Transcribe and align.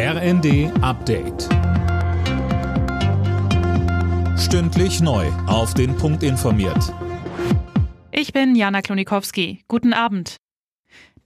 RND 0.00 0.70
Update. 0.80 1.48
Stündlich 4.38 5.00
neu. 5.00 5.26
Auf 5.48 5.74
den 5.74 5.96
Punkt 5.96 6.22
informiert. 6.22 6.94
Ich 8.12 8.32
bin 8.32 8.54
Jana 8.54 8.80
Klonikowski. 8.80 9.64
Guten 9.66 9.92
Abend. 9.92 10.36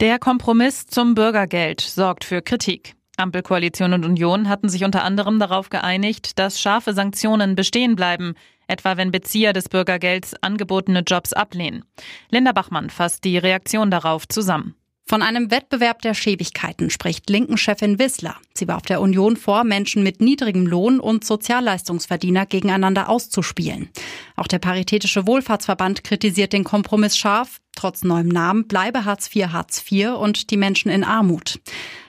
Der 0.01 0.19
Kompromiss 0.19 0.87
zum 0.87 1.15
Bürgergeld 1.15 1.83
sorgt 1.83 2.25
für 2.25 2.41
Kritik. 2.41 2.95
Ampelkoalition 3.19 3.93
und 3.93 4.07
Union 4.07 4.49
hatten 4.49 4.71
sich 4.71 4.85
unter 4.85 5.05
anderem 5.05 5.39
darauf 5.39 5.69
geeinigt, 5.69 6.39
dass 6.39 6.59
scharfe 6.59 6.95
Sanktionen 6.95 7.55
bestehen 7.55 7.95
bleiben, 7.95 8.33
etwa 8.69 8.97
wenn 8.97 9.11
Bezieher 9.11 9.53
des 9.53 9.69
Bürgergelds 9.69 10.35
angebotene 10.41 11.01
Jobs 11.01 11.35
ablehnen. 11.35 11.85
Linda 12.31 12.53
Bachmann 12.53 12.89
fasst 12.89 13.25
die 13.25 13.37
Reaktion 13.37 13.91
darauf 13.91 14.27
zusammen. 14.27 14.77
Von 15.13 15.21
einem 15.21 15.51
Wettbewerb 15.51 16.01
der 16.01 16.15
Schäbigkeiten 16.15 16.89
spricht 16.89 17.29
Linken-Chefin 17.29 17.99
Wissler. 17.99 18.37
Sie 18.55 18.67
warf 18.67 18.85
der 18.85 19.03
Union 19.03 19.37
vor, 19.37 19.63
Menschen 19.63 20.03
mit 20.03 20.23
niedrigem 20.23 20.67
Lohn 20.67 21.01
und 21.01 21.23
Sozialleistungsverdiener 21.23 22.47
gegeneinander 22.47 23.11
auszuspielen. 23.11 23.91
Auch 24.37 24.47
der 24.47 24.59
Paritätische 24.59 25.27
Wohlfahrtsverband 25.27 26.03
kritisiert 26.03 26.55
den 26.55 26.65
Kompromiss 26.65 27.19
scharf. 27.19 27.61
Trotz 27.77 28.05
neuem 28.05 28.29
Namen 28.29 28.67
bleibe 28.67 29.05
Hartz 29.05 29.29
IV 29.37 29.49
Hartz 29.49 29.85
IV 29.93 30.15
und 30.15 30.51
die 30.51 30.57
Menschen 30.57 30.91
in 30.91 31.05
Armut. 31.05 31.61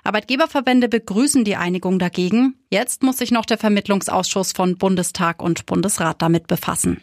Arbeitgeberverbände 0.06 0.88
begrüßen 0.88 1.44
die 1.44 1.58
Einigung 1.58 2.00
dagegen. 2.00 2.56
Jetzt 2.70 3.04
muss 3.04 3.18
sich 3.18 3.32
noch 3.32 3.46
der 3.46 3.58
Vermittlungsausschuss 3.58 4.54
von 4.54 4.78
Bundestag 4.78 5.42
und 5.42 5.66
Bundesrat 5.66 6.22
damit 6.22 6.48
befassen. 6.48 7.02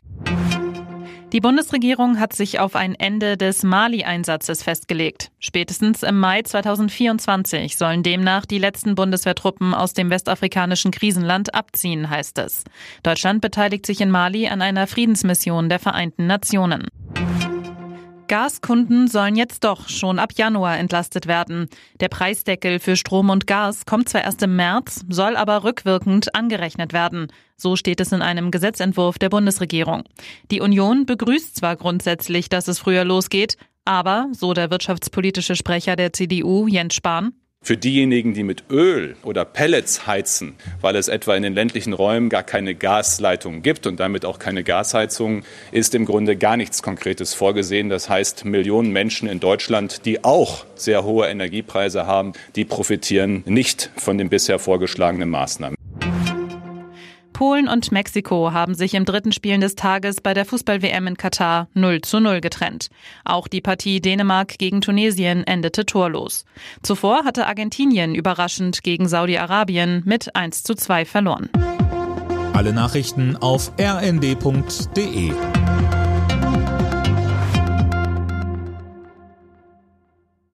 Die 1.33 1.41
Bundesregierung 1.41 2.19
hat 2.19 2.33
sich 2.33 2.59
auf 2.59 2.75
ein 2.75 2.97
Ende 2.97 3.37
des 3.37 3.62
Mali-Einsatzes 3.62 4.65
festgelegt. 4.65 5.30
Spätestens 5.39 6.03
im 6.03 6.19
Mai 6.19 6.43
2024 6.43 7.77
sollen 7.77 8.03
demnach 8.03 8.47
die 8.47 8.59
letzten 8.59 8.97
Bundeswehrtruppen 8.97 9.73
aus 9.73 9.95
dem 9.95 10.11
westafrikanischen 10.11 10.91
Krisenland 10.91 11.55
abziehen, 11.55 12.11
heißt 12.11 12.39
es. 12.39 12.65
Deutschland 13.05 13.42
beteiligt 13.42 13.87
sich 13.87 14.00
in 14.00 14.11
Mali 14.11 14.48
an 14.48 14.61
einer 14.61 14.89
Friedensmission 14.89 15.69
der 15.69 15.78
Vereinten 15.78 16.27
Nationen. 16.27 16.89
Gaskunden 18.31 19.09
sollen 19.09 19.34
jetzt 19.34 19.64
doch 19.64 19.89
schon 19.89 20.20
ab 20.20 20.31
Januar 20.36 20.78
entlastet 20.78 21.27
werden. 21.27 21.67
Der 21.98 22.06
Preisdeckel 22.06 22.78
für 22.78 22.95
Strom 22.95 23.28
und 23.28 23.48
Gas 23.48 23.87
kommt 23.87 24.09
zwar 24.09 24.22
erst 24.22 24.41
im 24.45 24.55
März, 24.55 25.05
soll 25.09 25.34
aber 25.34 25.64
rückwirkend 25.64 26.33
angerechnet 26.33 26.92
werden. 26.92 27.27
So 27.56 27.75
steht 27.75 28.00
es 28.00 28.12
in 28.12 28.22
einem 28.22 28.53
Gesetzentwurf 28.53 29.19
der 29.19 29.31
Bundesregierung. 29.31 30.05
Die 30.53 30.61
Union 30.61 31.06
begrüßt 31.06 31.56
zwar 31.56 31.75
grundsätzlich, 31.75 32.48
dass 32.48 32.69
es 32.69 32.78
früher 32.78 33.05
losgeht, 33.05 33.56
aber, 33.84 34.28
so 34.31 34.55
der 34.55 34.70
wirtschaftspolitische 34.70 35.56
Sprecher 35.56 35.97
der 35.97 36.12
CDU, 36.12 36.69
Jens 36.69 36.94
Spahn, 36.94 37.33
für 37.62 37.77
diejenigen, 37.77 38.33
die 38.33 38.42
mit 38.42 38.64
Öl 38.70 39.16
oder 39.22 39.44
Pellets 39.44 40.06
heizen, 40.06 40.55
weil 40.80 40.97
es 40.97 41.08
etwa 41.08 41.36
in 41.36 41.42
den 41.42 41.55
ländlichen 41.55 41.92
Räumen 41.92 42.30
gar 42.30 42.42
keine 42.42 42.75
Gasleitungen 42.75 43.62
gibt 43.62 43.86
und 43.86 44.00
damit 44.00 44.25
auch 44.25 44.39
keine 44.39 44.64
Gasheizung, 44.64 45.42
ist 45.70 45.94
im 45.94 46.06
Grunde 46.06 46.36
gar 46.36 46.56
nichts 46.56 46.83
Konkretes 46.83 47.34
vorgesehen. 47.34 47.91
Das 47.91 48.08
heißt, 48.08 48.44
Millionen 48.44 48.92
Menschen 48.92 49.28
in 49.28 49.41
Deutschland, 49.41 50.06
die 50.06 50.25
auch 50.25 50.64
sehr 50.75 51.05
hohe 51.05 51.27
Energiepreise 51.27 52.06
haben, 52.06 52.33
die 52.56 52.64
profitieren 52.64 53.42
nicht 53.47 53.91
von 53.97 54.16
den 54.16 54.31
bisher 54.31 54.58
vorgeschlagenen 54.58 55.28
Maßnahmen. 55.28 55.80
Polen 57.41 57.69
und 57.69 57.91
Mexiko 57.91 58.52
haben 58.52 58.74
sich 58.74 58.92
im 58.92 59.06
dritten 59.06 59.33
Spiel 59.33 59.58
des 59.58 59.74
Tages 59.74 60.20
bei 60.20 60.34
der 60.34 60.44
Fußball-WM 60.44 61.06
in 61.06 61.16
Katar 61.16 61.69
0 61.72 62.02
zu 62.02 62.20
0 62.20 62.42
getrennt. 62.42 62.91
Auch 63.24 63.48
die 63.48 63.62
Partie 63.62 64.02
Dänemark 64.02 64.58
gegen 64.58 64.82
Tunesien 64.82 65.47
endete 65.47 65.86
torlos. 65.86 66.44
Zuvor 66.82 67.24
hatte 67.24 67.47
Argentinien 67.47 68.14
überraschend 68.14 68.82
gegen 68.82 69.08
Saudi-Arabien 69.08 70.02
mit 70.05 70.36
1 70.36 70.64
zu 70.64 70.74
2 70.74 71.06
verloren. 71.06 71.48
Alle 72.52 72.74
Nachrichten 72.74 73.38
auf 73.38 73.72
rnd.de 73.80 75.32